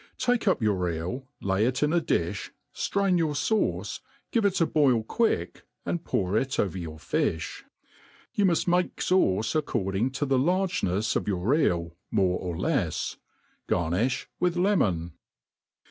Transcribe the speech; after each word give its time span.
Take 0.17 0.47
up 0.47 0.63
your 0.63 0.89
eeL 0.89 1.27
^y 1.43 1.61
it 1.61 1.83
in 1.83 1.93
a 1.93 2.01
difli, 2.01 2.49
firain 2.73 3.19
your 3.19 3.33
fauce, 3.35 3.99
give 4.31 4.43
ita 4.47 4.65
)>oiil 4.65 5.05
fiuick, 5.05 5.57
and 5.85 6.03
pour 6.03 6.35
it 6.35 6.59
over 6.59 6.75
your 6.75 6.97
fifl). 6.97 7.61
You 8.33 8.45
muft 8.45 8.67
make 8.67 8.95
fauce 8.95 9.53
according 9.53 10.09
t^ 10.09 10.27
the 10.27 10.39
largenefs 10.39 11.15
of 11.15 11.27
your 11.27 11.45
eel^ 11.49 11.91
more 12.09 12.39
or 12.39 12.55
lefs. 12.57 13.17
Garniih 13.69 14.25
with 14.39 14.55
lemon. 14.57 15.13